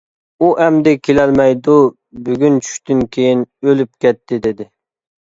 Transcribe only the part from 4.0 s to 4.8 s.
كەتتى، -دېدى.